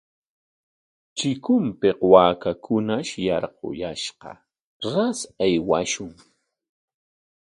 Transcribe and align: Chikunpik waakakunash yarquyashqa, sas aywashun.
Chikunpik 1.17 1.97
waakakunash 2.11 3.11
yarquyashqa, 3.27 4.31
sas 4.89 5.19
aywashun. 5.43 6.11